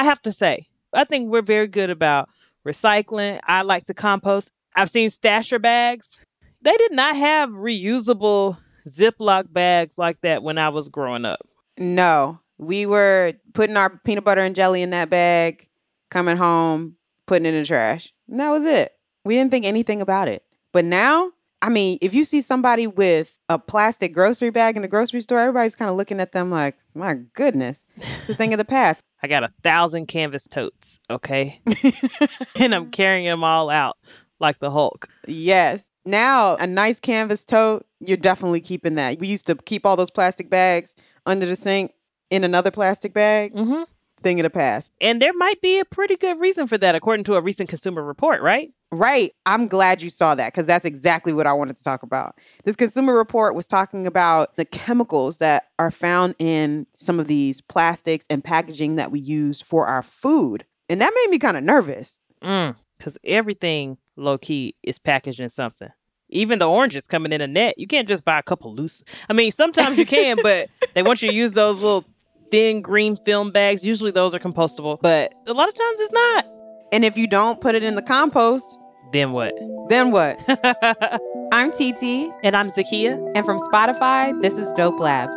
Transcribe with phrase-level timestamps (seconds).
[0.00, 2.30] I have to say, I think we're very good about
[2.66, 3.38] recycling.
[3.44, 4.50] I like to compost.
[4.74, 6.18] I've seen stasher bags.
[6.62, 8.56] They did not have reusable
[8.88, 11.46] Ziploc bags like that when I was growing up.
[11.76, 15.68] No, we were putting our peanut butter and jelly in that bag,
[16.08, 16.96] coming home,
[17.26, 18.10] putting it in the trash.
[18.26, 18.92] And that was it.
[19.26, 20.42] We didn't think anything about it.
[20.72, 21.30] But now,
[21.62, 25.40] I mean, if you see somebody with a plastic grocery bag in the grocery store,
[25.40, 29.02] everybody's kind of looking at them like, my goodness, it's a thing of the past.
[29.22, 31.60] I got a thousand canvas totes, okay?
[32.58, 33.98] and I'm carrying them all out
[34.38, 35.08] like the Hulk.
[35.26, 35.90] Yes.
[36.06, 39.18] Now, a nice canvas tote, you're definitely keeping that.
[39.18, 40.96] We used to keep all those plastic bags
[41.26, 41.92] under the sink
[42.30, 43.54] in another plastic bag.
[43.54, 43.82] Mm-hmm.
[44.22, 44.92] Thing of the past.
[45.00, 48.02] And there might be a pretty good reason for that, according to a recent consumer
[48.02, 48.68] report, right?
[48.92, 49.32] Right.
[49.46, 52.36] I'm glad you saw that because that's exactly what I wanted to talk about.
[52.64, 57.60] This consumer report was talking about the chemicals that are found in some of these
[57.60, 60.64] plastics and packaging that we use for our food.
[60.88, 62.20] And that made me kind of nervous.
[62.42, 65.90] Mm, because everything low key is packaged in something.
[66.28, 69.02] Even the oranges coming in a net, you can't just buy a couple loose.
[69.28, 72.04] I mean, sometimes you can, but they want you to use those little
[72.50, 73.84] thin green film bags.
[73.84, 76.59] Usually those are compostable, but a lot of times it's not.
[76.92, 78.78] And if you don't put it in the compost,
[79.12, 79.52] Then what?
[79.88, 80.38] then what?
[81.52, 83.32] I'm Titi, and I'm Zakiya.
[83.34, 85.36] and from Spotify, this is Dope Labs.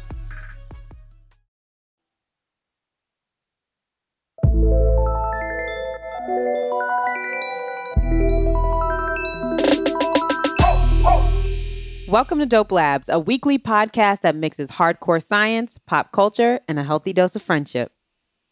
[12.11, 16.83] Welcome to Dope Labs, a weekly podcast that mixes hardcore science, pop culture, and a
[16.83, 17.93] healthy dose of friendship.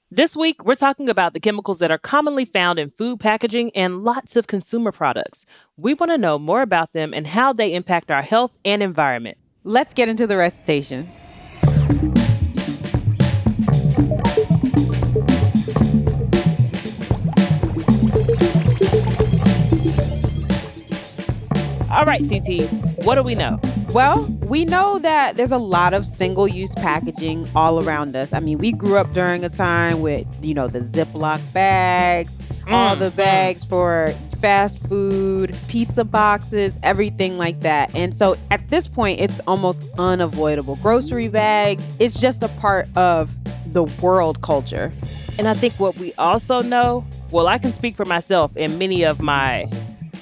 [0.10, 4.06] This week, we're talking about the chemicals that are commonly found in food packaging and
[4.06, 5.46] lots of consumer products.
[5.76, 9.38] We want to know more about them and how they impact our health and environment.
[9.66, 11.10] Let's get into the recitation.
[21.92, 22.70] All right, CT,
[23.04, 23.60] what do we know?
[23.94, 28.32] Well, we know that there's a lot of single use packaging all around us.
[28.32, 32.96] I mean, we grew up during a time with, you know, the Ziploc bags, all
[32.96, 33.16] mm, the mm.
[33.16, 37.94] bags for fast food, pizza boxes, everything like that.
[37.96, 40.76] And so at this point, it's almost unavoidable.
[40.84, 43.36] Grocery bags, it's just a part of
[43.74, 44.92] the world culture.
[45.40, 49.04] And I think what we also know, well, I can speak for myself and many
[49.04, 49.66] of my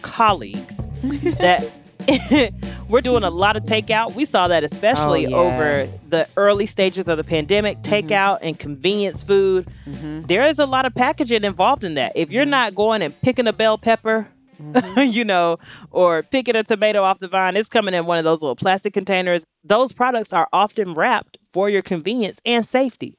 [0.01, 0.66] colleagues
[1.39, 1.71] that
[2.89, 4.15] we're doing a lot of takeout.
[4.15, 5.35] We saw that especially Oh, yeah.
[5.35, 7.93] over the early stages of the pandemic, mm-hmm.
[7.93, 9.67] takeout and convenience food.
[9.85, 10.21] Mm-hmm.
[10.21, 12.13] There is a lot of packaging involved in that.
[12.15, 12.51] If you're mm-hmm.
[12.51, 14.27] not going and picking a bell pepper,
[14.97, 15.57] you know,
[15.91, 18.93] or picking a tomato off the vine, it's coming in one of those little plastic
[18.93, 19.45] containers.
[19.63, 23.17] Those products are often wrapped for your convenience and safety,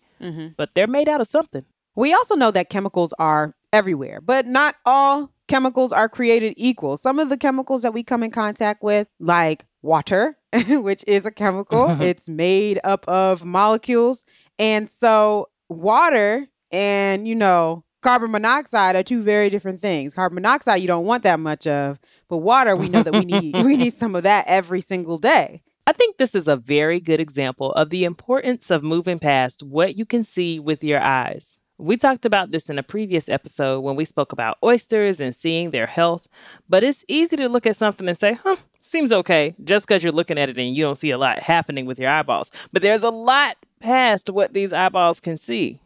[0.56, 1.64] but they're made out of something.
[1.94, 6.96] We also know that chemicals are everywhere, but not all chemicals are created equal.
[6.96, 10.38] Some of the chemicals that we come in contact with, like water,
[10.68, 14.24] which is a chemical, it's made up of molecules.
[14.58, 20.14] And so, water and, you know, carbon monoxide are two very different things.
[20.14, 23.54] Carbon monoxide, you don't want that much of, but water, we know that we need
[23.64, 25.62] we need some of that every single day.
[25.86, 29.96] I think this is a very good example of the importance of moving past what
[29.96, 31.57] you can see with your eyes.
[31.80, 35.70] We talked about this in a previous episode when we spoke about oysters and seeing
[35.70, 36.26] their health,
[36.68, 40.10] but it's easy to look at something and say, huh, seems okay, just because you're
[40.10, 42.50] looking at it and you don't see a lot happening with your eyeballs.
[42.72, 45.80] But there's a lot past what these eyeballs can see.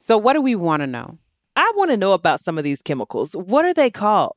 [0.00, 1.16] So, what do we want to know?
[1.54, 3.36] I want to know about some of these chemicals.
[3.36, 4.34] What are they called?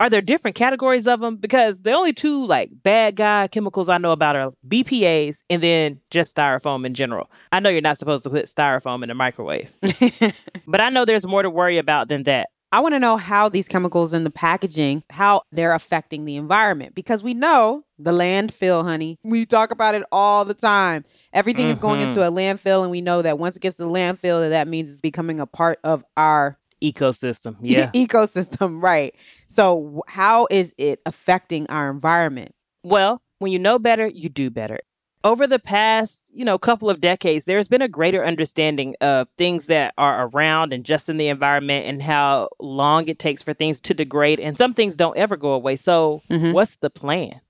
[0.00, 1.36] Are there different categories of them?
[1.36, 6.00] Because the only two like bad guy chemicals I know about are BPAs and then
[6.10, 7.30] just styrofoam in general.
[7.52, 9.70] I know you're not supposed to put styrofoam in the microwave,
[10.66, 12.48] but I know there's more to worry about than that.
[12.74, 16.96] I want to know how these chemicals in the packaging, how they're affecting the environment
[16.96, 19.16] because we know the landfill, honey.
[19.22, 21.04] We talk about it all the time.
[21.32, 22.36] Everything is going into mm-hmm.
[22.36, 24.90] a landfill and we know that once it gets to the landfill that, that means
[24.90, 26.58] it's becoming a part of our
[26.92, 27.56] Ecosystem.
[27.60, 27.90] Yeah.
[27.92, 29.14] ecosystem, right?
[29.46, 32.54] So how is it affecting our environment?
[32.82, 34.78] Well, when you know better, you do better.
[35.24, 39.66] Over the past, you know, couple of decades, there's been a greater understanding of things
[39.66, 43.80] that are around and just in the environment and how long it takes for things
[43.82, 44.38] to degrade.
[44.38, 45.76] And some things don't ever go away.
[45.76, 46.52] So, Mhm.
[46.52, 47.40] what's the plan?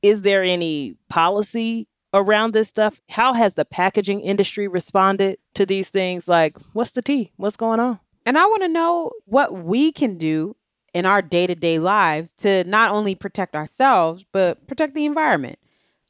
[0.00, 3.02] Is there any policy around this stuff?
[3.10, 6.26] How has the packaging industry responded to these things?
[6.26, 7.32] Like, what's the tea?
[7.36, 8.00] What's going on?
[8.26, 10.56] And I want to know what we can do
[10.92, 15.58] in our day to day lives to not only protect ourselves, but protect the environment.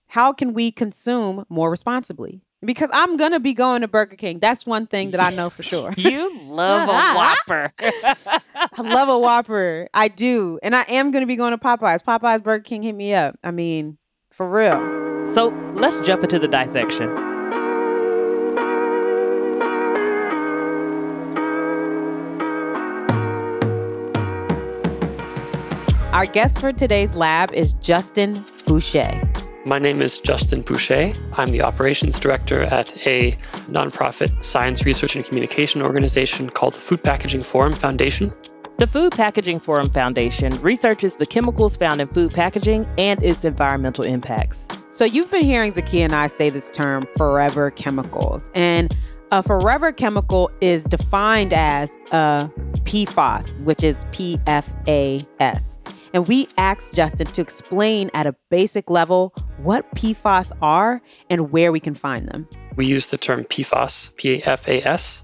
[0.08, 2.42] How can we consume more responsibly?
[2.62, 4.38] Because I'm going to be going to Burger King.
[4.38, 5.92] That's one thing that I know for sure.
[5.96, 7.72] You love a Whopper.
[7.78, 9.88] I love a Whopper.
[9.94, 10.58] I do.
[10.62, 12.02] And I am going to be going to Popeyes.
[12.02, 13.38] Popeyes, Burger King, hit me up.
[13.44, 13.96] I mean,
[14.30, 14.78] for real.
[15.26, 17.29] so, let's jump into the dissection.
[26.12, 29.22] Our guest for today's lab is Justin Boucher.
[29.64, 31.12] My name is Justin Boucher.
[31.36, 33.30] I'm the operations director at a
[33.68, 38.34] nonprofit science research and communication organization called the Food Packaging Forum Foundation.
[38.78, 44.02] The Food Packaging Forum Foundation researches the chemicals found in food packaging and its environmental
[44.02, 44.66] impacts.
[44.90, 48.50] So you've been hearing Zakiya and I say this term forever chemicals.
[48.54, 48.96] And
[49.30, 52.50] a forever chemical is defined as a
[52.82, 55.78] PFAS, which is PFAS.
[56.12, 61.70] And we asked Justin to explain at a basic level what PFAS are and where
[61.70, 62.48] we can find them.
[62.76, 65.22] We use the term PFAS, P-A-F-A-S,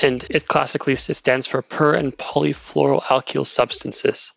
[0.00, 4.32] and it classically stands for per and polyfluoroalkyl substances.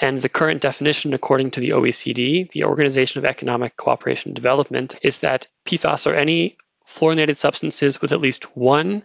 [0.00, 4.94] And the current definition, according to the OECD, the Organization of Economic Cooperation and Development,
[5.02, 9.04] is that PFAS are any fluorinated substances with at least one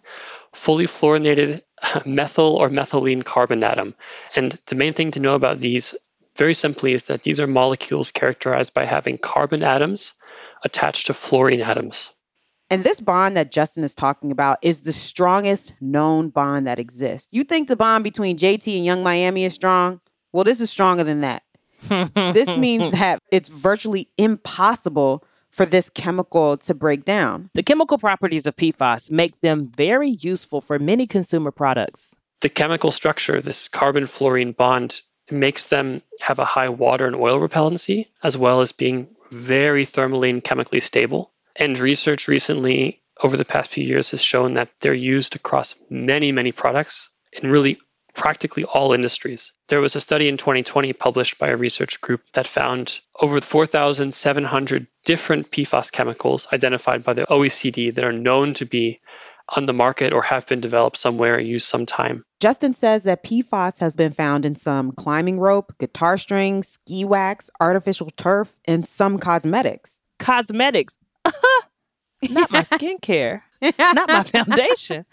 [0.53, 1.61] fully fluorinated
[2.05, 3.95] methyl or methylene carbon atom.
[4.35, 5.95] And the main thing to know about these,
[6.37, 10.13] very simply, is that these are molecules characterized by having carbon atoms
[10.63, 12.11] attached to fluorine atoms.
[12.69, 17.33] And this bond that Justin is talking about is the strongest known bond that exists.
[17.33, 19.99] You think the bond between JT and Young Miami is strong?
[20.31, 21.43] Well, this is stronger than that.
[21.89, 27.49] this means that it's virtually impossible for this chemical to break down.
[27.53, 32.15] The chemical properties of PFAS make them very useful for many consumer products.
[32.39, 35.01] The chemical structure, this carbon fluorine bond,
[35.31, 40.29] makes them have a high water and oil repellency, as well as being very thermally
[40.29, 41.31] and chemically stable.
[41.55, 46.31] And research recently, over the past few years, has shown that they're used across many,
[46.31, 47.77] many products in really
[48.13, 49.53] practically all industries.
[49.67, 54.87] There was a study in 2020 published by a research group that found over 4,700
[55.05, 58.99] different PFAS chemicals identified by the OECD that are known to be
[59.55, 62.23] on the market or have been developed somewhere and used sometime.
[62.39, 67.49] Justin says that PFAS has been found in some climbing rope, guitar strings, ski wax,
[67.59, 70.01] artificial turf, and some cosmetics.
[70.19, 70.97] Cosmetics,
[72.29, 75.05] not my skincare, not my foundation.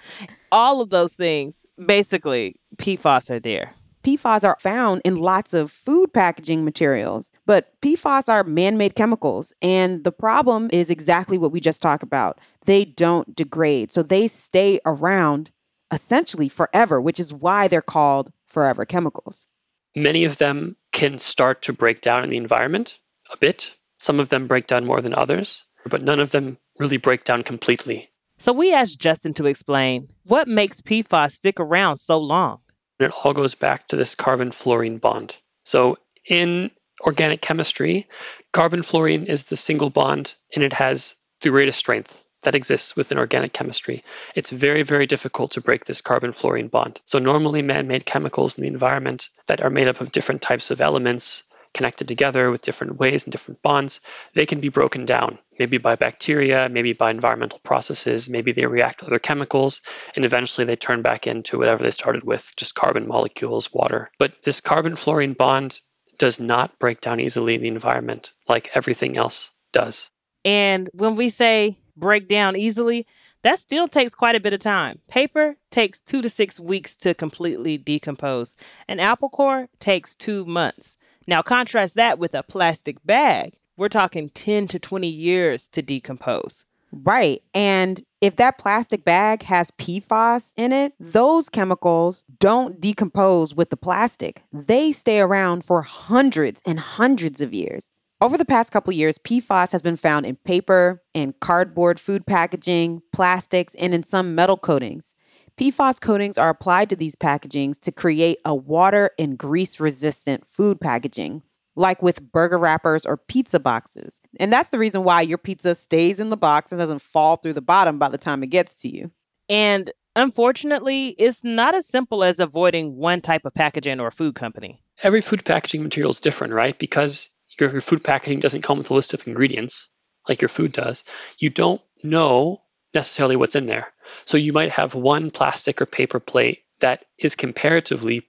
[0.50, 3.74] All of those things, basically, PFAS are there.
[4.02, 9.52] PFAS are found in lots of food packaging materials, but PFAS are man made chemicals.
[9.62, 12.38] And the problem is exactly what we just talked about.
[12.64, 13.92] They don't degrade.
[13.92, 15.50] So they stay around
[15.92, 19.46] essentially forever, which is why they're called forever chemicals.
[19.94, 22.98] Many of them can start to break down in the environment
[23.32, 23.74] a bit.
[23.98, 27.42] Some of them break down more than others, but none of them really break down
[27.42, 28.10] completely.
[28.38, 32.60] So we asked Justin to explain what makes PFAS stick around so long.
[32.98, 35.36] And it all goes back to this carbon fluorine bond.
[35.64, 38.08] So in organic chemistry,
[38.52, 43.18] carbon fluorine is the single bond and it has the greatest strength that exists within
[43.18, 44.04] organic chemistry.
[44.34, 47.00] It's very, very difficult to break this carbon fluorine bond.
[47.04, 50.80] So normally man-made chemicals in the environment that are made up of different types of
[50.80, 51.42] elements
[51.74, 54.00] connected together with different ways and different bonds,
[54.34, 59.00] they can be broken down, maybe by bacteria, maybe by environmental processes, maybe they react
[59.00, 59.82] to other chemicals,
[60.14, 64.10] and eventually they turn back into whatever they started with, just carbon molecules, water.
[64.18, 65.80] But this carbon fluorine bond
[66.18, 70.10] does not break down easily in the environment like everything else does.
[70.44, 73.06] And when we say break down easily,
[73.42, 75.00] That still takes quite a bit of time.
[75.08, 78.56] Paper takes two to six weeks to completely decompose.
[78.88, 80.96] An apple core takes two months.
[81.26, 83.54] Now, contrast that with a plastic bag.
[83.78, 86.64] We're talking 10 to 20 years to decompose.
[86.90, 87.40] Right.
[87.54, 93.76] And if that plastic bag has PFAS in it, those chemicals don't decompose with the
[93.76, 94.42] plastic.
[94.52, 97.92] They stay around for hundreds and hundreds of years.
[98.20, 103.00] Over the past couple years, PFAS has been found in paper, in cardboard food packaging,
[103.12, 105.14] plastics, and in some metal coatings.
[105.56, 110.80] PFAS coatings are applied to these packagings to create a water and grease resistant food
[110.80, 111.42] packaging
[111.78, 114.20] like with burger wrappers or pizza boxes.
[114.40, 117.52] And that's the reason why your pizza stays in the box and doesn't fall through
[117.52, 119.12] the bottom by the time it gets to you.
[119.48, 124.82] And unfortunately, it's not as simple as avoiding one type of packaging or food company.
[125.02, 126.76] Every food packaging material is different, right?
[126.76, 129.88] Because your, your food packaging doesn't come with a list of ingredients
[130.28, 131.04] like your food does.
[131.38, 132.60] You don't know
[132.92, 133.92] necessarily what's in there.
[134.24, 138.28] So you might have one plastic or paper plate that is comparatively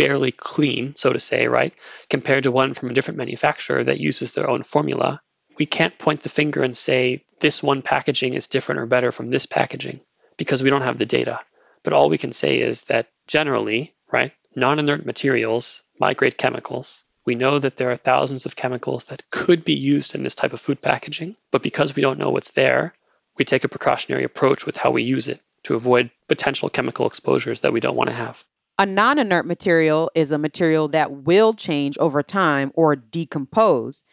[0.00, 1.74] fairly clean, so to say, right,
[2.08, 5.20] compared to one from a different manufacturer that uses their own formula,
[5.58, 9.28] we can't point the finger and say this one packaging is different or better from
[9.28, 10.00] this packaging
[10.38, 11.38] because we don't have the data.
[11.82, 17.04] But all we can say is that generally, right, non inert materials migrate chemicals.
[17.26, 20.54] We know that there are thousands of chemicals that could be used in this type
[20.54, 22.94] of food packaging, but because we don't know what's there,
[23.36, 27.60] we take a precautionary approach with how we use it to avoid potential chemical exposures
[27.60, 28.42] that we don't want to have.
[28.80, 34.04] A non inert material is a material that will change over time or decompose.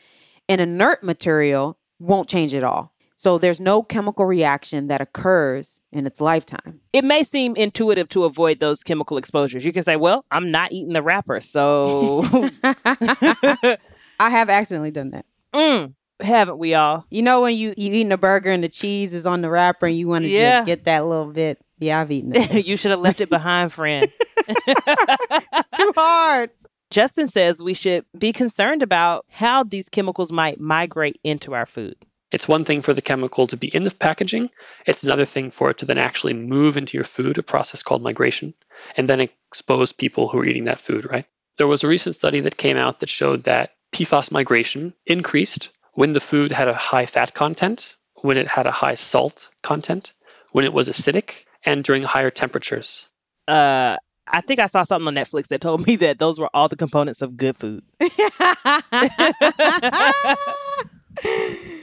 [0.50, 2.92] An inert material won't change at all.
[3.16, 6.82] So there's no chemical reaction that occurs in its lifetime.
[6.92, 9.64] It may seem intuitive to avoid those chemical exposures.
[9.64, 12.26] You can say, well, I'm not eating the wrapper, so.
[12.62, 13.78] I
[14.20, 15.26] have accidentally done that.
[15.54, 17.06] Mm, haven't we all?
[17.10, 19.86] You know when you you eating a burger and the cheese is on the wrapper
[19.86, 20.66] and you want to Yeah.
[20.66, 21.58] get that little bit.
[21.80, 22.66] Yeah, I've eaten it.
[22.68, 24.12] you should have left it behind, friend.
[24.48, 26.52] It's too hard.
[26.90, 31.98] Justin says we should be concerned about how these chemicals might migrate into our food.
[32.32, 34.50] It's one thing for the chemical to be in the packaging,
[34.86, 38.02] it's another thing for it to then actually move into your food, a process called
[38.02, 38.54] migration,
[38.96, 41.26] and then expose people who are eating that food, right?
[41.58, 46.14] There was a recent study that came out that showed that PFAS migration increased when
[46.14, 50.14] the food had a high fat content, when it had a high salt content,
[50.52, 53.08] when it was acidic, and during higher temperatures.
[53.48, 53.98] Uh,
[54.28, 56.76] I think I saw something on Netflix that told me that those were all the
[56.76, 57.84] components of good food.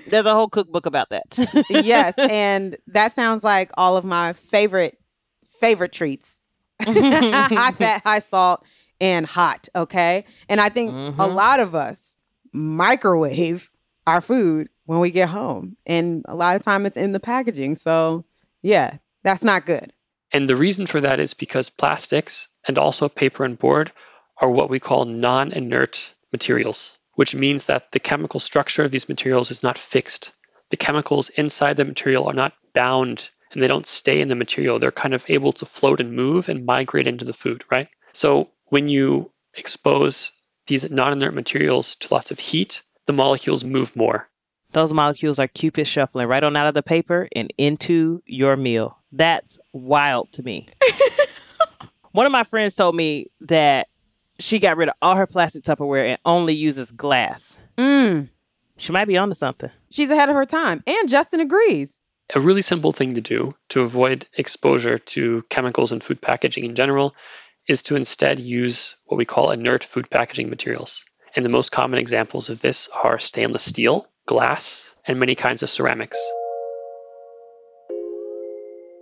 [0.06, 1.64] There's a whole cookbook about that.
[1.70, 4.98] yes, and that sounds like all of my favorite
[5.60, 6.40] favorite treats.
[6.82, 8.64] high fat, high salt,
[9.00, 9.68] and hot.
[9.74, 11.34] Okay, and I think a Mhm.
[11.34, 12.16] lot of us
[12.52, 13.70] microwave
[14.06, 17.74] our food when we get home, and a lot of time it's in the packaging.
[17.74, 18.24] So
[18.62, 19.92] yeah, that's not good.
[20.32, 23.92] And the reason for that is because plastics and also paper and board
[24.40, 29.08] are what we call non inert materials, which means that the chemical structure of these
[29.08, 30.32] materials is not fixed.
[30.70, 34.78] The chemicals inside the material are not bound and they don't stay in the material.
[34.78, 37.88] They're kind of able to float and move and migrate into the food, right?
[38.12, 40.32] So when you expose
[40.66, 44.28] these non inert materials to lots of heat, the molecules move more.
[44.72, 48.98] Those molecules are Cupid shuffling right on out of the paper and into your meal.
[49.16, 50.66] That's wild to me.
[52.12, 53.88] One of my friends told me that
[54.38, 57.56] she got rid of all her plastic Tupperware and only uses glass.
[57.76, 58.28] Mm,
[58.76, 59.70] She might be onto something.
[59.90, 62.00] she's ahead of her time, and Justin agrees.
[62.34, 66.74] A really simple thing to do to avoid exposure to chemicals in food packaging in
[66.74, 67.14] general
[67.68, 71.04] is to instead use what we call inert food packaging materials.
[71.36, 75.70] And the most common examples of this are stainless steel, glass, and many kinds of
[75.70, 76.18] ceramics.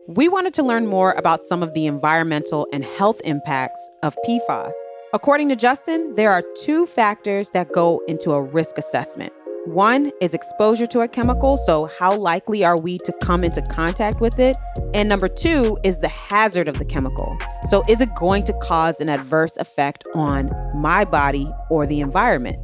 [0.09, 4.73] We wanted to learn more about some of the environmental and health impacts of PFAS.
[5.14, 9.32] According to Justin, there are two factors that go into a risk assessment.
[9.64, 14.21] One is exposure to a chemical, so how likely are we to come into contact
[14.21, 14.56] with it?
[14.92, 17.38] And number two is the hazard of the chemical.
[17.66, 22.59] So, is it going to cause an adverse effect on my body or the environment?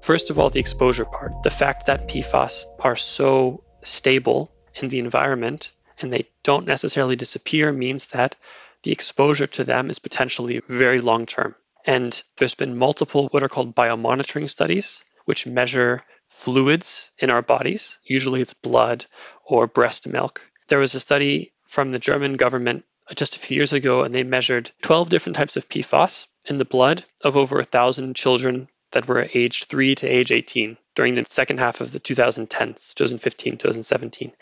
[0.00, 1.40] First of all, the exposure part.
[1.44, 7.72] The fact that PFAS are so stable in the environment and they don't necessarily disappear
[7.72, 8.36] means that
[8.82, 11.54] the exposure to them is potentially very long term.
[11.84, 17.98] And there's been multiple what are called biomonitoring studies, which measure fluids in our bodies.
[18.04, 19.06] Usually it's blood
[19.44, 20.42] or breast milk.
[20.68, 24.22] There was a study from the German government just a few years ago, and they
[24.22, 29.08] measured 12 different types of PFAS in the blood of over a thousand children that
[29.08, 34.32] were aged 3 to age 18 during the second half of the 2010s, 2015, 2017.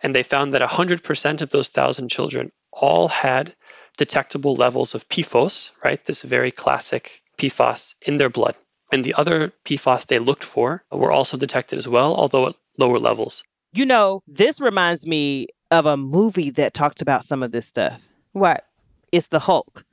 [0.00, 3.52] And they found that 100% of those 1,000 children all had
[3.96, 6.02] detectable levels of PFOS, right?
[6.04, 8.54] This very classic PFAS in their blood.
[8.92, 13.00] And the other PFAS they looked for were also detected as well, although at lower
[13.00, 13.42] levels.
[13.72, 18.06] You know, this reminds me of a movie that talked about some of this stuff.
[18.30, 18.64] What?
[19.10, 19.84] It's The Hulk.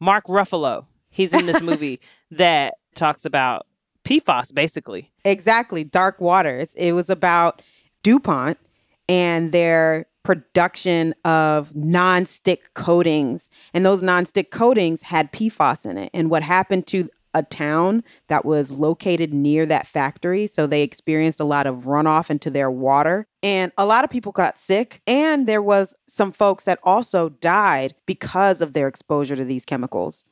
[0.00, 0.86] Mark Ruffalo.
[1.08, 2.00] He's in this movie
[2.32, 3.67] that talks about
[4.08, 5.12] PFAS, basically.
[5.24, 5.84] Exactly.
[5.84, 6.74] Dark Waters.
[6.74, 7.60] It was about
[8.02, 8.58] DuPont
[9.06, 16.28] and their production of non-stick coatings and those non-stick coatings had PFAS in it and
[16.28, 21.44] what happened to a town that was located near that factory so they experienced a
[21.44, 25.62] lot of runoff into their water and a lot of people got sick and there
[25.62, 30.26] was some folks that also died because of their exposure to these chemicals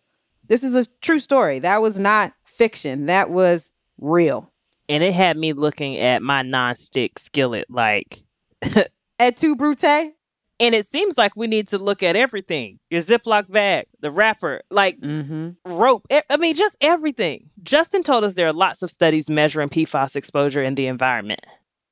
[0.47, 4.53] this is a true story that was not fiction that was real
[4.89, 8.25] and it had me looking at my non-stick skillet like
[9.19, 10.15] Et tu Brute?
[10.59, 14.63] And it seems like we need to look at everything your Ziploc bag, the wrapper,
[14.71, 15.51] like mm-hmm.
[15.67, 16.07] rope.
[16.31, 17.51] I mean, just everything.
[17.63, 21.41] Justin told us there are lots of studies measuring PFAS exposure in the environment.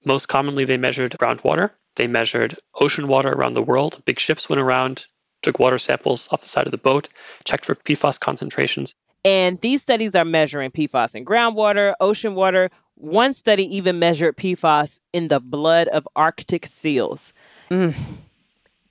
[0.06, 4.02] Most commonly, they measured groundwater, they measured ocean water around the world.
[4.04, 5.06] Big ships went around,
[5.42, 7.08] took water samples off the side of the boat,
[7.44, 8.94] checked for PFAS concentrations.
[9.24, 15.00] And these studies are measuring PFAS in groundwater, ocean water, one study even measured PFAS
[15.12, 17.32] in the blood of Arctic seals.
[17.70, 17.94] Mm.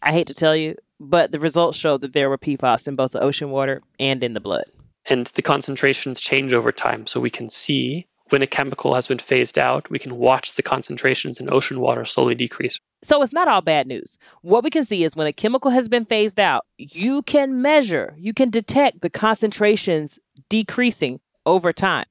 [0.01, 3.11] I hate to tell you, but the results showed that there were PFAS in both
[3.11, 4.65] the ocean water and in the blood.
[5.05, 7.05] And the concentrations change over time.
[7.07, 10.63] So we can see when a chemical has been phased out, we can watch the
[10.63, 12.79] concentrations in ocean water slowly decrease.
[13.03, 14.17] So it's not all bad news.
[14.41, 18.15] What we can see is when a chemical has been phased out, you can measure,
[18.17, 22.05] you can detect the concentrations decreasing over time,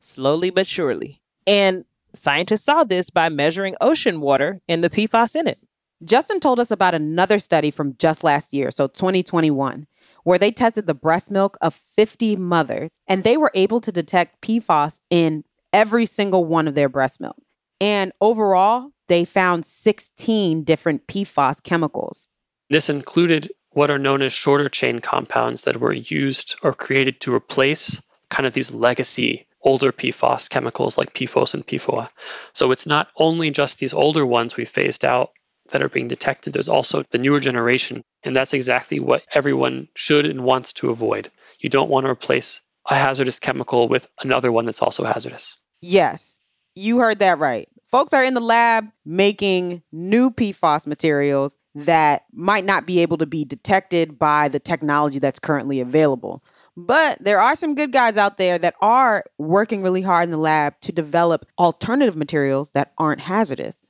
[0.00, 1.20] slowly but surely.
[1.46, 5.58] And scientists saw this by measuring ocean water and the PFAS in it.
[6.04, 9.86] Justin told us about another study from just last year, so 2021,
[10.22, 14.40] where they tested the breast milk of 50 mothers and they were able to detect
[14.42, 17.36] PFAS in every single one of their breast milk.
[17.80, 22.28] And overall, they found 16 different PFAS chemicals.
[22.70, 27.32] This included what are known as shorter chain compounds that were used or created to
[27.32, 32.08] replace kind of these legacy older PFAS chemicals like PFOS and PFOA.
[32.52, 35.30] So it's not only just these older ones we phased out
[35.70, 38.02] that are being detected, there's also the newer generation.
[38.24, 41.30] And that's exactly what everyone should and wants to avoid.
[41.60, 45.56] You don't want to replace a hazardous chemical with another one that's also hazardous.
[45.80, 46.40] Yes,
[46.74, 47.68] you heard that right.
[47.84, 53.26] Folks are in the lab making new PFAS materials that might not be able to
[53.26, 56.42] be detected by the technology that's currently available.
[56.76, 60.36] But there are some good guys out there that are working really hard in the
[60.36, 63.84] lab to develop alternative materials that aren't hazardous.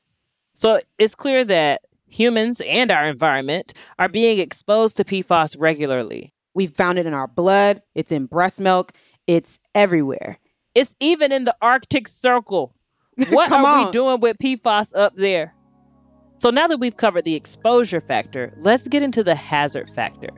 [0.55, 6.33] So it's clear that humans and our environment are being exposed to PFAS regularly.
[6.55, 8.93] We've found it in our blood, it's in breast milk,
[9.27, 10.39] it's everywhere.
[10.75, 12.75] It's even in the Arctic Circle.
[13.31, 13.87] What are on.
[13.87, 15.53] we doing with PFAS up there?
[16.41, 20.29] So now that we've covered the exposure factor, let's get into the hazard factor.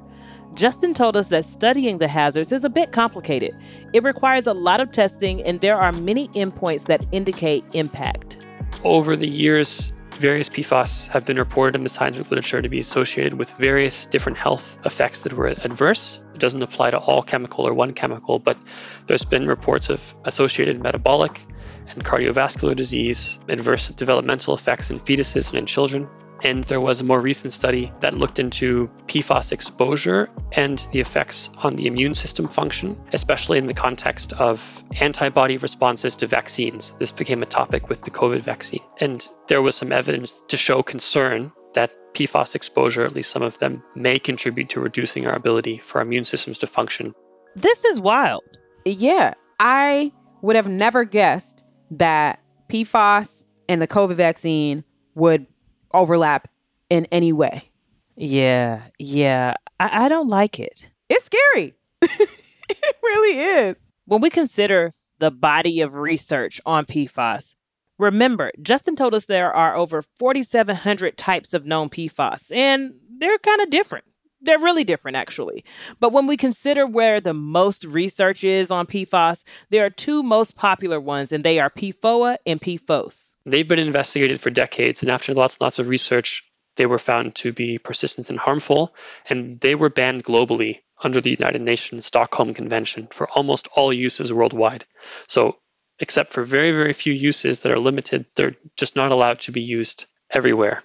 [0.55, 3.55] Justin told us that studying the hazards is a bit complicated.
[3.93, 8.45] It requires a lot of testing, and there are many endpoints that indicate impact.
[8.83, 13.35] Over the years, various PFAS have been reported in the scientific literature to be associated
[13.35, 16.21] with various different health effects that were adverse.
[16.35, 18.59] It doesn't apply to all chemical or one chemical, but
[19.07, 21.43] there's been reports of associated metabolic
[21.89, 26.07] and cardiovascular disease, adverse developmental effects in fetuses and in children.
[26.43, 31.51] And there was a more recent study that looked into PFAS exposure and the effects
[31.59, 36.93] on the immune system function, especially in the context of antibody responses to vaccines.
[36.99, 38.83] This became a topic with the COVID vaccine.
[38.99, 43.59] And there was some evidence to show concern that PFAS exposure, at least some of
[43.59, 47.15] them, may contribute to reducing our ability for our immune systems to function.
[47.55, 48.43] This is wild.
[48.85, 55.47] Yeah, I would have never guessed that PFAS and the COVID vaccine would
[55.93, 56.49] overlap
[56.89, 57.71] in any way.
[58.17, 59.55] Yeah, yeah.
[59.79, 60.87] I, I don't like it.
[61.09, 61.75] It's scary.
[62.03, 63.77] it really is.
[64.07, 67.55] When we consider the body of research on PFAS,
[67.99, 73.61] remember, Justin told us there are over 4,700 types of known PFAS, and they're kind
[73.61, 74.05] of different.
[74.43, 75.65] They're really different, actually.
[75.99, 80.57] But when we consider where the most research is on PFAS, there are two most
[80.57, 83.35] popular ones, and they are PFOA and PFOS.
[83.45, 86.45] They've been investigated for decades, and after lots and lots of research,
[86.77, 88.95] they were found to be persistent and harmful,
[89.29, 94.33] and they were banned globally under the United Nations Stockholm Convention for almost all uses
[94.33, 94.85] worldwide.
[95.27, 95.57] So
[96.01, 98.27] except for very, very few uses that are limited.
[98.35, 100.83] They're just not allowed to be used everywhere.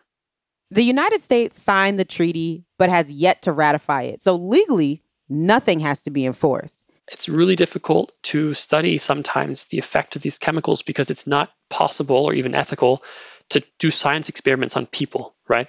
[0.71, 4.21] The United States signed the treaty but has yet to ratify it.
[4.21, 6.83] So legally, nothing has to be enforced.
[7.07, 12.25] It's really difficult to study sometimes the effect of these chemicals because it's not possible
[12.25, 13.03] or even ethical
[13.49, 15.67] to do science experiments on people, right?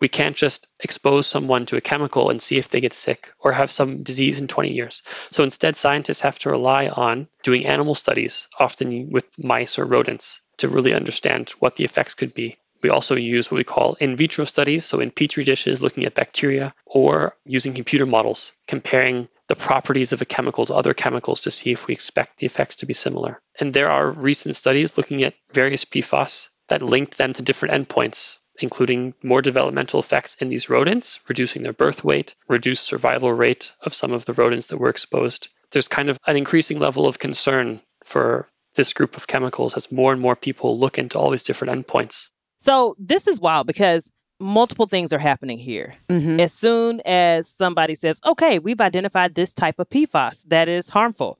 [0.00, 3.50] We can't just expose someone to a chemical and see if they get sick or
[3.50, 5.02] have some disease in 20 years.
[5.32, 10.40] So instead, scientists have to rely on doing animal studies, often with mice or rodents,
[10.58, 12.58] to really understand what the effects could be.
[12.82, 16.14] We also use what we call in vitro studies, so in petri dishes looking at
[16.14, 21.50] bacteria, or using computer models, comparing the properties of a chemical to other chemicals to
[21.50, 23.40] see if we expect the effects to be similar.
[23.60, 28.38] And there are recent studies looking at various PFAS that linked them to different endpoints,
[28.58, 33.94] including more developmental effects in these rodents, reducing their birth weight, reduced survival rate of
[33.94, 35.48] some of the rodents that were exposed.
[35.70, 40.12] There's kind of an increasing level of concern for this group of chemicals as more
[40.12, 42.28] and more people look into all these different endpoints.
[42.58, 45.94] So this is wild because multiple things are happening here.
[46.08, 46.40] Mm-hmm.
[46.40, 51.38] As soon as somebody says, okay, we've identified this type of PFAS that is harmful,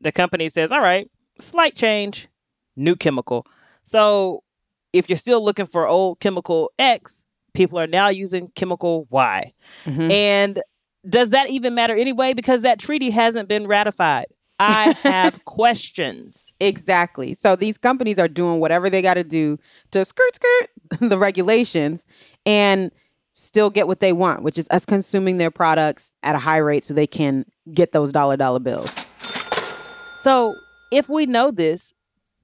[0.00, 2.28] the company says, all right, slight change,
[2.76, 3.46] new chemical.
[3.84, 4.42] So
[4.92, 9.52] if you're still looking for old chemical X, people are now using chemical Y.
[9.84, 10.10] Mhm.
[10.10, 10.62] And
[11.08, 12.34] does that even matter anyway?
[12.34, 14.26] Because that treaty hasn't been ratified.
[14.58, 16.52] I have questions.
[16.60, 17.34] Exactly.
[17.34, 19.58] So these companies are doing whatever they got to do
[19.92, 22.06] to skirt skirt the regulations
[22.46, 22.90] and
[23.32, 26.84] still get what they want, which is us consuming their products at a high rate
[26.84, 28.90] so they can get those dollar dollar bills.
[30.22, 30.54] So
[30.90, 31.92] if we know this,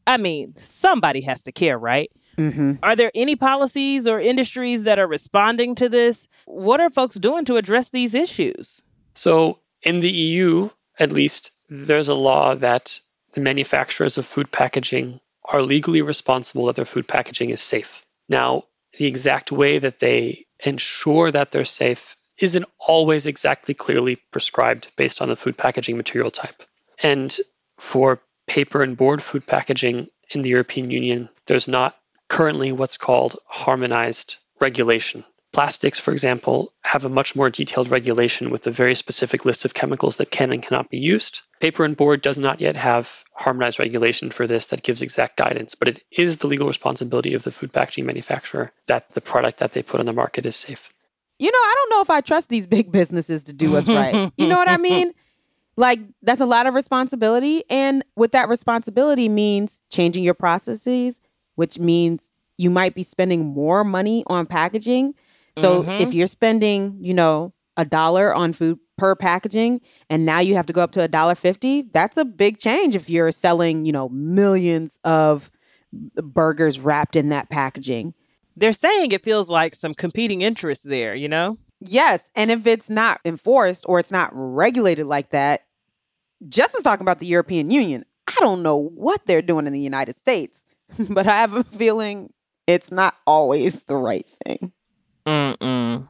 [0.06, 2.10] I mean, somebody has to care, right?
[2.36, 2.74] Mm-hmm.
[2.82, 6.28] Are there any policies or industries that are responding to this?
[6.46, 8.82] What are folks doing to address these issues?
[9.14, 13.00] So, in the EU, at least, there's a law that
[13.32, 18.04] the manufacturers of food packaging are legally responsible that their food packaging is safe.
[18.28, 18.64] Now,
[18.96, 25.20] the exact way that they ensure that they're safe isn't always exactly clearly prescribed based
[25.20, 26.62] on the food packaging material type.
[27.02, 27.34] And
[27.78, 31.96] for paper and board food packaging in the European Union, there's not
[32.28, 35.24] currently what's called harmonized regulation.
[35.54, 39.72] Plastics, for example, have a much more detailed regulation with a very specific list of
[39.72, 41.42] chemicals that can and cannot be used.
[41.60, 45.76] Paper and board does not yet have harmonized regulation for this that gives exact guidance,
[45.76, 49.70] but it is the legal responsibility of the food packaging manufacturer that the product that
[49.70, 50.92] they put on the market is safe.
[51.38, 54.32] You know, I don't know if I trust these big businesses to do what's right.
[54.36, 55.12] You know what I mean?
[55.76, 57.62] Like, that's a lot of responsibility.
[57.70, 61.20] And with that responsibility means changing your processes,
[61.54, 65.14] which means you might be spending more money on packaging.
[65.56, 66.00] So Mhm.
[66.00, 70.66] if you're spending, you know, a dollar on food per packaging and now you have
[70.66, 73.92] to go up to a dollar 50, that's a big change if you're selling, you
[73.92, 75.50] know, millions of
[76.22, 78.14] burgers wrapped in that packaging.
[78.56, 81.56] They're saying it feels like some competing interests there, you know?
[81.80, 85.62] Yes, and if it's not enforced or it's not regulated like that,
[86.48, 88.04] Justin's talking about the European Union.
[88.28, 90.64] I don't know what they're doing in the United States,
[91.10, 92.32] but I have a feeling
[92.66, 94.72] it's not always the right thing.
[95.26, 96.08] Mm-mm.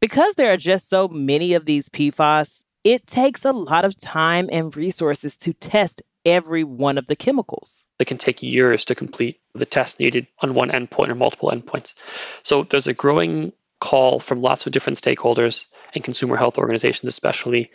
[0.00, 4.48] Because there are just so many of these PFAS, it takes a lot of time
[4.52, 7.86] and resources to test every one of the chemicals.
[7.98, 11.94] It can take years to complete the test needed on one endpoint or multiple endpoints.
[12.42, 17.70] So there's a growing call from lots of different stakeholders and consumer health organizations, especially,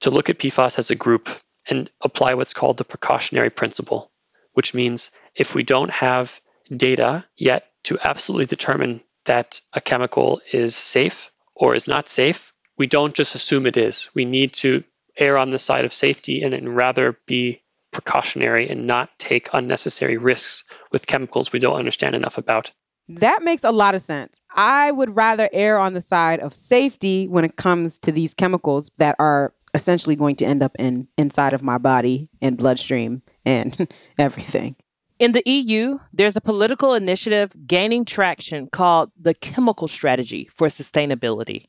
[0.00, 1.28] to look at PFAS as a group
[1.68, 4.10] and apply what's called the precautionary principle,
[4.52, 6.40] which means if we don't have
[6.74, 12.86] data yet to absolutely determine that a chemical is safe or is not safe, we
[12.86, 14.08] don't just assume it is.
[14.14, 14.84] We need to
[15.18, 20.64] err on the side of safety and, rather be precautionary and not take unnecessary risks
[20.92, 22.70] with chemicals we don't understand enough about.
[23.08, 24.40] That makes a lot of sense.
[24.54, 28.90] I would rather err on the side of safety when it comes to these chemicals
[28.98, 33.88] that are essentially going to end up in inside of my body and bloodstream and
[34.18, 34.76] everything.
[35.20, 41.66] In the EU, there's a political initiative gaining traction called the Chemical Strategy for Sustainability.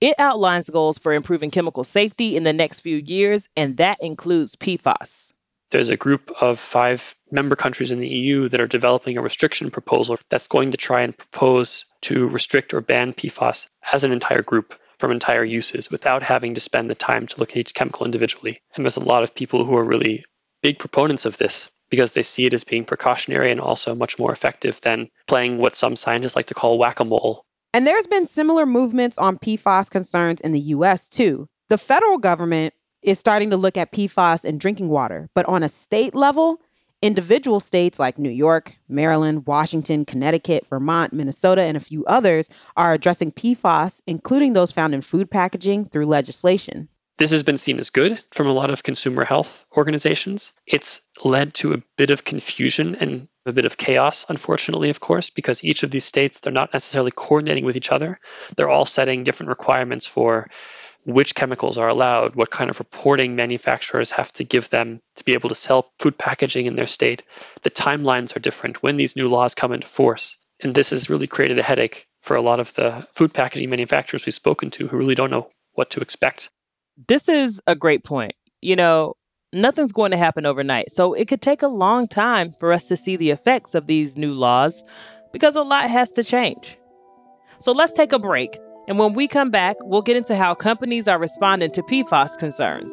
[0.00, 4.54] It outlines goals for improving chemical safety in the next few years, and that includes
[4.54, 5.32] PFAS.
[5.72, 9.72] There's a group of five member countries in the EU that are developing a restriction
[9.72, 14.42] proposal that's going to try and propose to restrict or ban PFAS as an entire
[14.42, 18.06] group from entire uses without having to spend the time to look at each chemical
[18.06, 18.60] individually.
[18.76, 20.24] And there's a lot of people who are really
[20.62, 24.32] big proponents of this because they see it as being precautionary and also much more
[24.32, 27.44] effective than playing what some scientists like to call whack a mole.
[27.72, 31.48] And there's been similar movements on PFAS concerns in the US too.
[31.68, 35.68] The federal government is starting to look at PFAS in drinking water, but on a
[35.68, 36.60] state level,
[37.04, 42.94] Individual states like New York, Maryland, Washington, Connecticut, Vermont, Minnesota, and a few others are
[42.94, 46.88] addressing PFAS, including those found in food packaging, through legislation.
[47.16, 50.52] This has been seen as good from a lot of consumer health organizations.
[50.66, 55.30] It's led to a bit of confusion and a bit of chaos, unfortunately, of course,
[55.30, 58.18] because each of these states, they're not necessarily coordinating with each other.
[58.56, 60.48] They're all setting different requirements for
[61.04, 65.34] which chemicals are allowed, what kind of reporting manufacturers have to give them to be
[65.34, 67.22] able to sell food packaging in their state.
[67.62, 70.36] The timelines are different when these new laws come into force.
[70.60, 74.26] And this has really created a headache for a lot of the food packaging manufacturers
[74.26, 76.50] we've spoken to who really don't know what to expect.
[77.08, 78.32] This is a great point.
[78.62, 79.14] You know,
[79.52, 80.90] nothing's going to happen overnight.
[80.90, 84.16] So it could take a long time for us to see the effects of these
[84.16, 84.82] new laws
[85.32, 86.78] because a lot has to change.
[87.58, 88.58] So let's take a break.
[88.86, 92.92] And when we come back, we'll get into how companies are responding to PFAS concerns.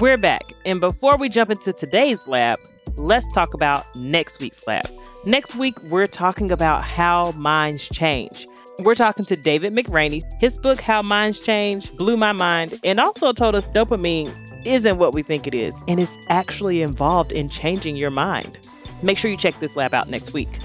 [0.00, 0.54] We're back.
[0.64, 2.58] And before we jump into today's lab,
[2.96, 4.88] let's talk about next week's lab.
[5.26, 8.48] Next week, we're talking about how minds change.
[8.78, 10.22] We're talking to David McRaney.
[10.40, 14.32] His book, How Minds Change, blew my mind and also told us dopamine
[14.64, 18.58] isn't what we think it is and it's actually involved in changing your mind.
[19.02, 20.60] Make sure you check this lab out next week.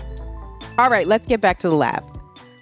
[0.78, 2.15] All right, let's get back to the lab.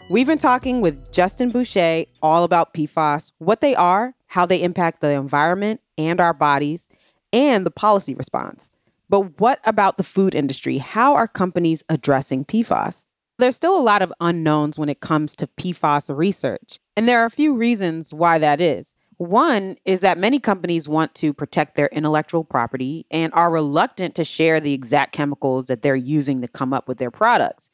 [0.10, 5.00] We've been talking with Justin Boucher all about PFAS, what they are, how they impact
[5.00, 6.90] the environment and our bodies,
[7.32, 8.70] and the policy response.
[9.10, 10.78] But what about the food industry?
[10.78, 13.06] How are companies addressing PFAS?
[13.40, 17.26] There's still a lot of unknowns when it comes to PFAS research, and there are
[17.26, 18.96] a few reasons why that is.
[19.18, 24.26] One is that many companies want to protect their intellectual property and are reluctant to
[24.26, 27.70] share the exact chemicals that they're using to come up with their products.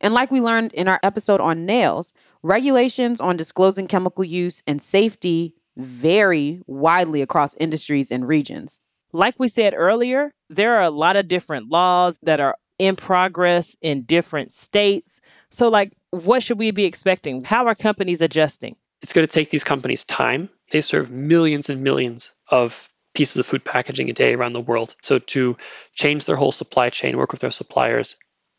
[0.00, 4.80] And like we learned in our episode on nails, regulations on disclosing chemical use and
[4.80, 8.80] safety vary widely across industries and regions.
[9.12, 13.76] Like we said earlier, there are a lot of different laws that are in progress
[13.80, 15.20] in different states.
[15.50, 17.44] So, like, what should we be expecting?
[17.44, 18.76] How are companies adjusting?
[19.02, 20.48] It's going to take these companies time.
[20.70, 24.94] They serve millions and millions of pieces of food packaging a day around the world.
[25.02, 25.56] So, to
[25.94, 28.16] change their whole supply chain, work with their suppliers,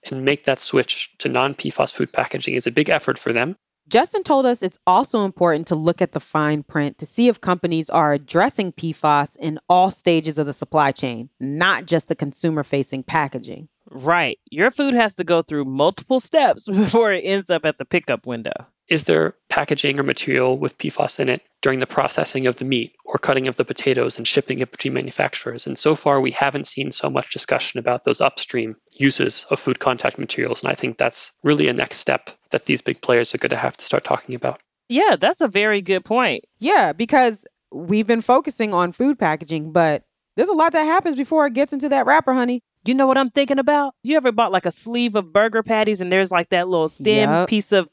[0.09, 3.55] and make that switch to non PFAS food packaging is a big effort for them.
[3.89, 7.41] Justin told us it's also important to look at the fine print to see if
[7.41, 12.63] companies are addressing PFAS in all stages of the supply chain, not just the consumer
[12.63, 13.67] facing packaging.
[13.89, 14.37] Right.
[14.51, 18.27] Your food has to go through multiple steps before it ends up at the pickup
[18.27, 18.67] window.
[18.89, 22.95] Is there packaging or material with PFAS in it during the processing of the meat
[23.05, 25.67] or cutting of the potatoes and shipping it between manufacturers?
[25.67, 29.79] And so far, we haven't seen so much discussion about those upstream uses of food
[29.79, 30.63] contact materials.
[30.63, 33.55] And I think that's really a next step that these big players are going to
[33.57, 34.59] have to start talking about.
[34.87, 36.45] Yeah, that's a very good point.
[36.57, 40.03] Yeah, because we've been focusing on food packaging, but
[40.35, 42.61] there's a lot that happens before it gets into that wrapper, honey.
[42.85, 43.93] You know what I'm thinking about?
[44.03, 47.29] You ever bought like a sleeve of burger patties and there's like that little thin
[47.29, 47.49] Yep.
[47.49, 47.87] piece of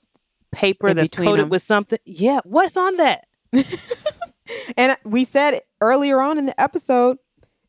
[0.53, 1.49] paper In that's coated them.
[1.51, 1.99] with something?
[2.05, 3.27] Yeah, what's on that?
[4.77, 7.19] And we said earlier on in the episode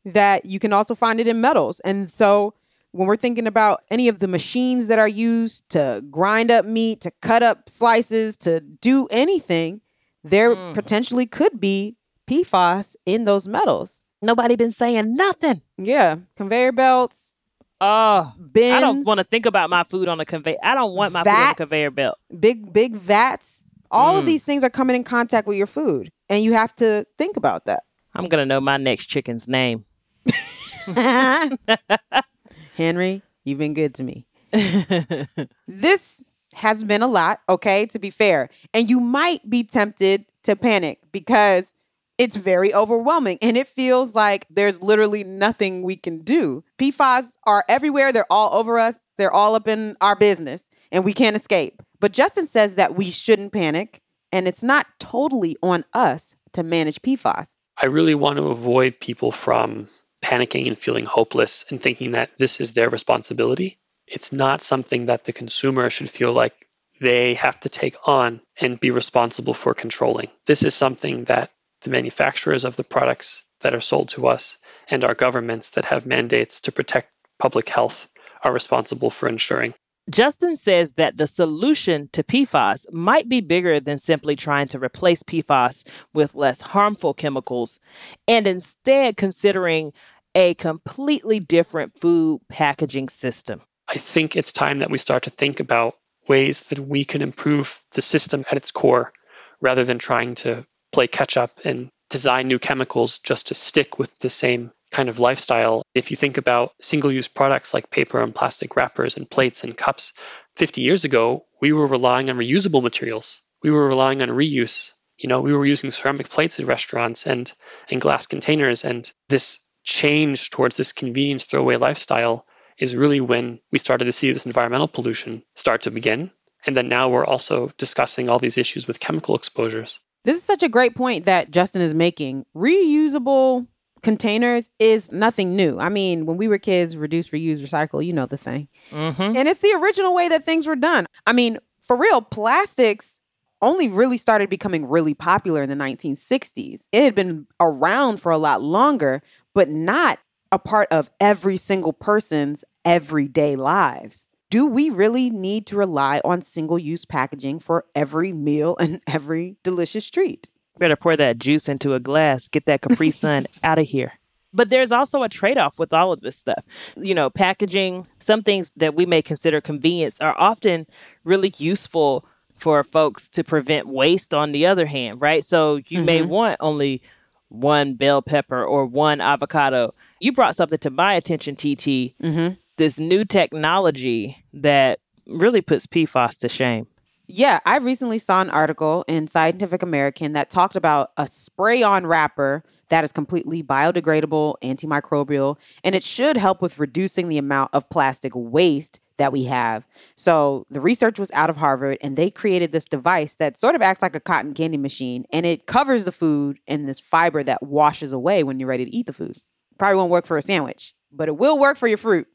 [0.05, 1.79] that you can also find it in metals.
[1.79, 2.53] And so
[2.91, 7.01] when we're thinking about any of the machines that are used to grind up meat,
[7.01, 9.81] to cut up slices, to do anything,
[10.23, 10.73] there Mm.
[10.75, 11.95] potentially could be
[12.27, 14.01] PFAS in those metals.
[14.21, 15.61] Nobody been saying nothing.
[15.79, 17.36] Yeah, conveyor belts,
[17.79, 20.57] Oh, bins, I don't want to think about my food on a conveyor.
[20.63, 22.17] I don't want my food on a conveyor belt.
[22.39, 23.63] big big vats.
[23.91, 24.27] All of Mm.
[24.27, 27.65] these things are coming in contact with your food, and you have to think about
[27.65, 27.83] that.
[28.15, 29.85] I'm gonna know my next chicken's name.
[32.75, 34.25] Henry, you've been good to me.
[35.67, 38.49] this has been a lot, okay, to be fair.
[38.73, 41.73] And you might be tempted to panic because
[42.17, 46.63] it's very overwhelming and it feels like there's literally nothing we can do.
[46.79, 51.13] PFAS are everywhere, they're all over us, they're all up in our business, and we
[51.13, 51.81] can't escape.
[51.99, 54.01] But Justin says that we shouldn't panic,
[54.31, 57.57] and it's not totally on us to manage PFAS.
[57.79, 59.87] I really want to avoid people from
[60.23, 63.77] panicking and feeling hopeless and thinking that this is their responsibility.
[64.07, 66.53] It's not something that the consumer should feel like
[66.99, 70.29] they have to take on and be responsible for controlling.
[70.45, 74.57] This is something that the manufacturers of the products that are sold to us
[74.89, 78.07] and our governments that have mandates to protect public health
[78.43, 79.73] are responsible for ensuring.
[80.09, 85.21] Justin says that the solution to PFAS might be bigger than simply trying to replace
[85.21, 87.79] PFAS with less harmful chemicals
[88.27, 89.91] and instead considering
[90.33, 93.61] a completely different food packaging system.
[93.87, 95.95] I think it's time that we start to think about
[96.27, 99.11] ways that we can improve the system at its core
[99.59, 104.17] rather than trying to play catch up and design new chemicals just to stick with
[104.19, 105.83] the same kind of lifestyle.
[105.93, 109.77] If you think about single use products like paper and plastic wrappers and plates and
[109.77, 110.13] cups,
[110.55, 113.41] 50 years ago, we were relying on reusable materials.
[113.63, 114.93] We were relying on reuse.
[115.17, 117.51] You know, we were using ceramic plates in restaurants and,
[117.89, 118.85] and glass containers.
[118.85, 122.45] And this change towards this convenience throwaway lifestyle
[122.77, 126.31] is really when we started to see this environmental pollution start to begin.
[126.65, 129.99] And then now we're also discussing all these issues with chemical exposures.
[130.27, 132.45] This is such a great point that Justin is making.
[132.53, 133.65] Reusable
[134.03, 135.79] containers is nothing new.
[135.79, 138.67] I mean, when we were kids, reduce, reuse, recycle, you know the thing.
[138.91, 139.21] Mm-hmm.
[139.21, 141.05] And it's the original way that things were done.
[141.25, 143.21] I mean, for real, plastics
[143.61, 146.81] only really started becoming really popular in the 1960s.
[146.91, 150.19] It had been around for a lot longer, but not
[150.51, 154.26] a part of every single person's everyday lives.
[154.49, 159.57] Do we really need to rely on single use packaging for every meal and every
[159.63, 160.49] delicious treat?
[160.79, 164.13] Better pour that juice into a glass, get that Capri Sun out of here.
[164.53, 166.63] But there's also a trade off with all of this stuff.
[166.95, 170.87] You know, packaging, some things that we may consider convenience are often
[171.25, 175.43] really useful for folks to prevent waste on the other hand, right?
[175.43, 176.05] So you mm-hmm.
[176.05, 177.01] may want only
[177.49, 179.93] one bell pepper or one avocado.
[180.19, 182.15] You brought something to my attention, Titi.
[182.21, 182.53] Mm-hmm.
[182.77, 186.87] This new technology that really puts PFAS to shame.
[187.29, 192.07] Yeah, I recently saw an article in Scientific American that talked about a spray on
[192.07, 197.89] wrapper that is completely biodegradable, antimicrobial, and it should help with reducing the amount of
[197.89, 199.85] plastic waste that we have.
[200.15, 203.81] So the research was out of Harvard and they created this device that sort of
[203.81, 207.63] acts like a cotton candy machine and it covers the food in this fiber that
[207.63, 209.37] washes away when you're ready to eat the food.
[209.77, 212.27] Probably won't work for a sandwich, but it will work for your fruit.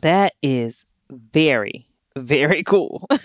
[0.00, 1.86] That is very,
[2.16, 3.08] very cool.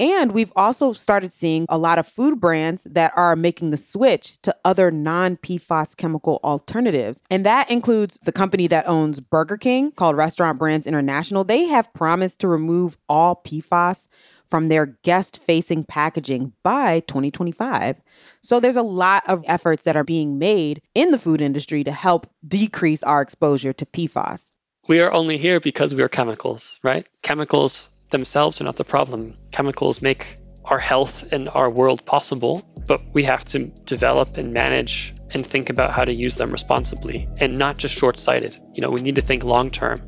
[0.00, 4.40] And we've also started seeing a lot of food brands that are making the switch
[4.42, 7.20] to other non PFAS chemical alternatives.
[7.30, 11.42] And that includes the company that owns Burger King called Restaurant Brands International.
[11.42, 14.06] They have promised to remove all PFAS
[14.48, 18.00] from their guest facing packaging by 2025.
[18.40, 21.92] So there's a lot of efforts that are being made in the food industry to
[21.92, 24.52] help decrease our exposure to PFAS.
[24.88, 27.06] We are only here because we are chemicals, right?
[27.20, 29.34] Chemicals themselves are not the problem.
[29.50, 35.12] Chemicals make our health and our world possible, but we have to develop and manage
[35.30, 38.58] and think about how to use them responsibly and not just short sighted.
[38.72, 39.98] You know, we need to think long term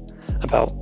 [0.41, 0.73] about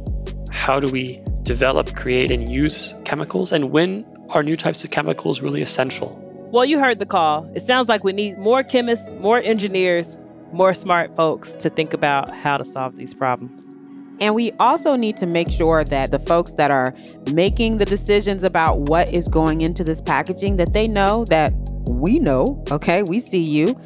[0.53, 5.43] how do we develop, create, and use chemicals and when are new types of chemicals
[5.43, 6.23] really essential?
[6.53, 7.51] Well, you heard the call.
[7.57, 10.17] It sounds like we need more chemists, more engineers,
[10.53, 13.73] more smart folks to think about how to solve these problems.
[14.21, 16.95] And we also need to make sure that the folks that are
[17.33, 21.53] making the decisions about what is going into this packaging that they know that
[21.89, 23.03] we know, okay?
[23.05, 23.81] We see you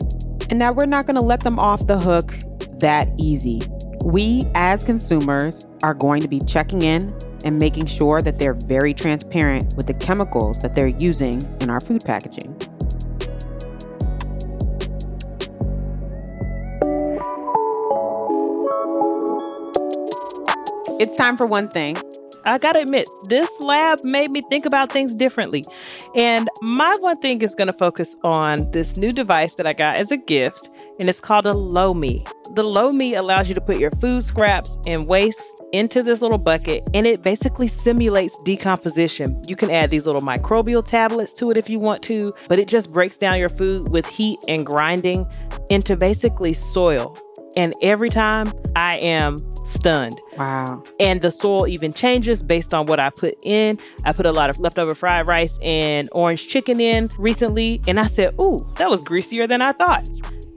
[0.50, 2.34] and that we're not going to let them off the hook
[2.80, 3.60] that easy.
[4.04, 8.94] We as consumers are going to be checking in and making sure that they're very
[8.94, 12.56] transparent with the chemicals that they're using in our food packaging.
[21.02, 21.96] It's time for one thing.
[22.44, 25.64] I gotta admit, this lab made me think about things differently.
[26.14, 30.12] And my one thing is gonna focus on this new device that I got as
[30.12, 30.70] a gift,
[31.00, 32.24] and it's called a Lomi.
[32.52, 36.88] The Lomi allows you to put your food scraps and waste into this little bucket
[36.94, 39.42] and it basically simulates decomposition.
[39.48, 42.68] You can add these little microbial tablets to it if you want to, but it
[42.68, 45.26] just breaks down your food with heat and grinding
[45.68, 47.16] into basically soil
[47.56, 50.20] And every time I am stunned.
[50.36, 50.82] Wow.
[51.00, 53.78] And the soil even changes based on what I put in.
[54.04, 57.80] I put a lot of leftover fried rice and orange chicken in recently.
[57.86, 60.08] And I said, ooh, that was greasier than I thought.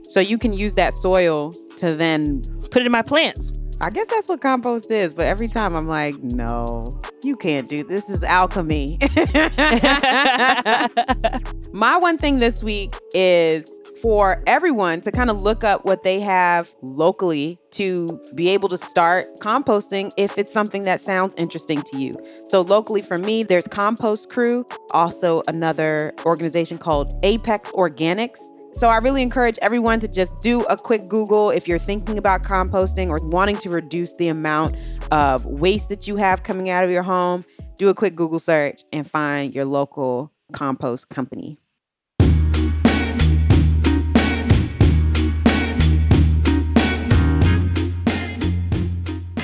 [0.02, 3.52] So you can use that soil to then put it in my plants.
[3.80, 7.84] I guess that's what compost is, but every time I'm like, no, you can't do
[7.84, 8.06] this.
[8.06, 8.98] this is alchemy.
[11.72, 13.70] My one thing this week is
[14.02, 18.76] for everyone to kind of look up what they have locally to be able to
[18.76, 22.18] start composting if it's something that sounds interesting to you.
[22.46, 28.38] So, locally for me, there's Compost Crew, also another organization called Apex Organics.
[28.72, 32.42] So I really encourage everyone to just do a quick Google if you're thinking about
[32.42, 34.76] composting or wanting to reduce the amount
[35.10, 37.46] of waste that you have coming out of your home.
[37.78, 41.58] Do a quick Google search and find your local compost company.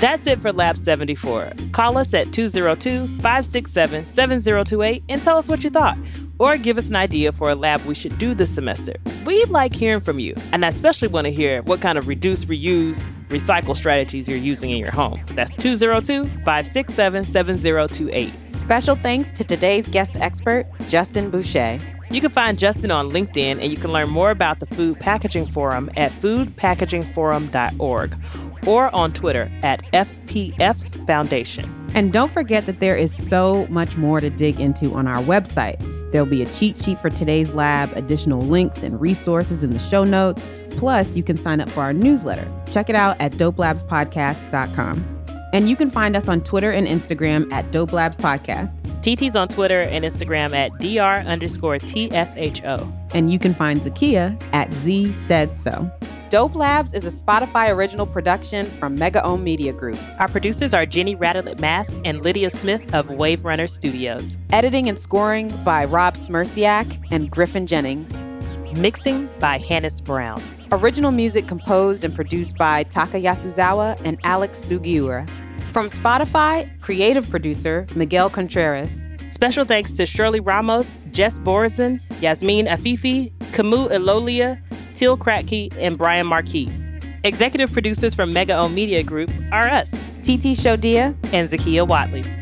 [0.03, 1.53] That's it for Lab 74.
[1.71, 5.97] Call us at 202 567 7028 and tell us what you thought
[6.41, 8.97] or give us an idea for a lab we should do this semester.
[9.25, 12.47] We like hearing from you, and I especially want to hear what kind of reduce,
[12.47, 12.99] reuse,
[13.29, 15.21] recycle strategies you're using in your home.
[15.35, 18.53] That's 202 567 7028.
[18.53, 21.79] Special thanks to today's guest expert, Justin Boucher.
[22.11, 25.47] You can find Justin on LinkedIn and you can learn more about the Food Packaging
[25.47, 28.17] Forum at foodpackagingforum.org
[28.67, 31.65] or on Twitter at FPF Foundation.
[31.95, 35.81] And don't forget that there is so much more to dig into on our website.
[36.11, 40.05] There'll be a cheat sheet for today's lab, additional links and resources in the show
[40.05, 40.45] notes.
[40.71, 42.51] Plus, you can sign up for our newsletter.
[42.71, 45.19] Check it out at dopelabspodcast.com.
[45.53, 48.79] And you can find us on Twitter and Instagram at Dope Labs Podcast.
[49.03, 52.91] Titi's on Twitter and Instagram at dr underscore TSHO.
[53.15, 55.91] And you can find Zakiya at Z Said So.
[56.33, 59.99] Dope Labs is a Spotify original production from Mega Ohm Media Group.
[60.19, 64.35] Our producers are Jenny Radelet Mast and Lydia Smith of Wave Runner Studios.
[64.49, 68.17] Editing and scoring by Rob Smierciak and Griffin Jennings.
[68.79, 70.43] Mixing by Hannes Brown.
[70.73, 75.29] Original music composed and produced by Taka Yasuzawa and Alex Sugiura.
[75.71, 79.07] From Spotify, creative producer Miguel Contreras.
[79.31, 84.63] Special thanks to Shirley Ramos, Jess Borzin, Yasmin Afifi, Kamu Elolia,
[85.03, 86.71] Teal Kratke, and Brian Marquis.
[87.25, 89.93] Executive producers from Mega O Media Group are us,
[90.23, 92.42] Titi Shodiya and Zakiya Whatley.